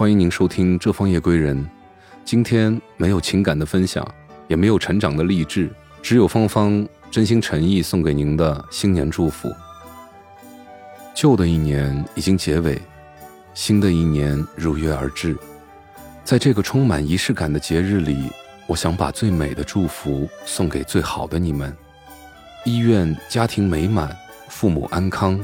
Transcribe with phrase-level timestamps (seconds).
[0.00, 1.54] 欢迎您收听《这方夜归人》。
[2.24, 4.02] 今天没有情感的分享，
[4.48, 5.70] 也没有成长的励志，
[6.00, 9.54] 只有芳芳真心诚意送给您的新年祝福。
[11.14, 12.80] 旧的一年已经结尾，
[13.52, 15.36] 新的一年如约而至。
[16.24, 18.30] 在这个充满仪式感的节日里，
[18.66, 21.76] 我想把最美的祝福送给最好的你们。
[22.64, 24.16] 医愿家庭美满，
[24.48, 25.38] 父母安康，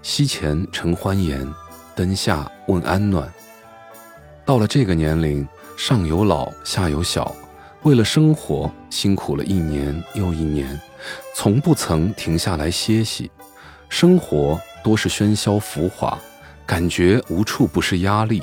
[0.00, 1.46] 膝前承欢颜，
[1.94, 3.30] 灯下问安暖。
[4.50, 5.46] 到了这个年龄，
[5.76, 7.32] 上有老，下有小，
[7.84, 10.76] 为了生活辛苦了一年又一年，
[11.36, 13.30] 从不曾停下来歇息。
[13.88, 16.18] 生活多是喧嚣浮华，
[16.66, 18.42] 感觉无处不是压力。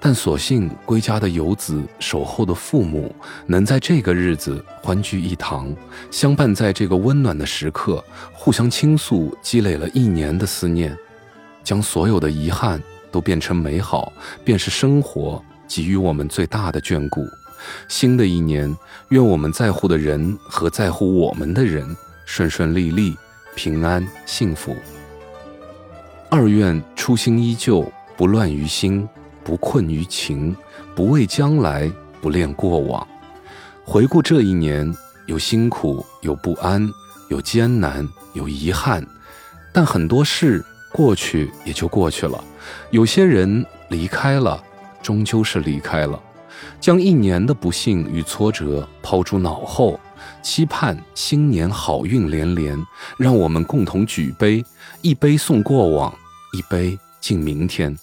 [0.00, 3.14] 但所幸归家的游子，守候的父母，
[3.46, 5.70] 能在这个日子欢聚一堂，
[6.10, 10.96] 相伴在这个温暖的时刻，互相倾诉积累了一年的思念，
[11.62, 14.12] 将所有的遗憾都变成美好，
[14.44, 17.26] 便是生活给予我们最大的眷顾。
[17.88, 18.74] 新的一年，
[19.08, 21.84] 愿我们在乎的人和在乎我们的人
[22.24, 23.16] 顺顺利利、
[23.54, 24.76] 平安幸福。
[26.30, 29.08] 二愿初心依旧，不乱于心。
[29.44, 30.56] 不困于情，
[30.96, 31.88] 不畏将来，
[32.20, 33.06] 不恋过往。
[33.84, 34.92] 回顾这一年，
[35.26, 36.84] 有辛苦，有不安，
[37.30, 39.06] 有艰难，有遗憾。
[39.72, 40.64] 但很多事
[40.96, 42.42] 过去也就过去了。
[42.90, 44.62] 有些人离开了，
[45.02, 46.18] 终究是离开了。
[46.80, 50.00] 将一年的不幸与挫折抛诸脑后，
[50.42, 52.82] 期盼新年好运连连。
[53.18, 54.64] 让我们共同举杯，
[55.02, 56.10] 一杯送过往，
[56.54, 57.94] 一杯敬明天。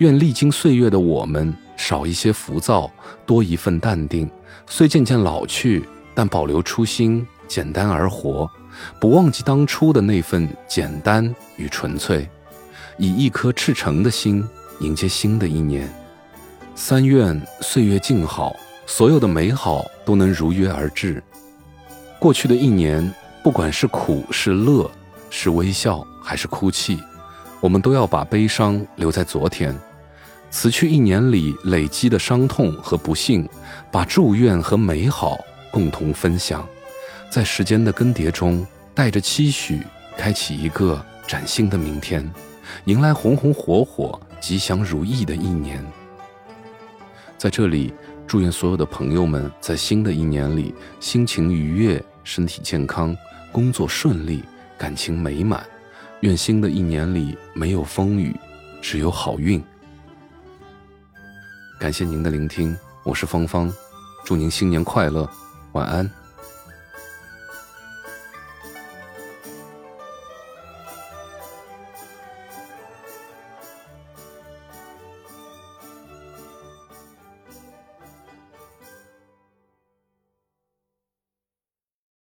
[0.00, 2.90] 愿历经岁月的我们少一些浮躁，
[3.24, 4.30] 多一份淡定。
[4.66, 8.48] 虽渐渐老去，但保留初心，简单而活，
[9.00, 12.30] 不忘记当初的那份简单与纯粹。
[12.96, 14.46] 以一颗赤诚的心
[14.78, 15.92] 迎接新的一年。
[16.76, 18.54] 三愿岁月静好，
[18.86, 21.20] 所有的美好都能如约而至。
[22.20, 23.12] 过去的一年，
[23.42, 24.88] 不管是苦是乐，
[25.28, 27.02] 是微笑还是哭泣，
[27.60, 29.76] 我们都要把悲伤留在昨天。
[30.50, 33.48] 辞去一年里累积的伤痛和不幸，
[33.90, 35.36] 把祝愿和美好
[35.70, 36.66] 共同分享，
[37.30, 39.86] 在时间的更迭中，带着期许，
[40.16, 42.28] 开启一个崭新的明天，
[42.86, 45.80] 迎来红红火火、吉祥如意的一年。
[47.38, 47.94] 在这里，
[48.26, 53.16] 祝愿所有的朋友们在新的一年里心情愉悦、身体健康、
[53.52, 54.42] 工作顺利、
[54.76, 55.64] 感情美满。
[56.22, 58.34] 愿新的一年里没有风雨，
[58.82, 59.62] 只有好运。
[61.78, 63.72] 感谢您的聆听，我是芳芳，
[64.24, 65.30] 祝您新年快乐，
[65.72, 66.19] 晚安。